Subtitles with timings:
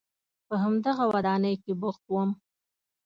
[0.47, 2.29] په همدغه ودانۍ کې بوخت وم.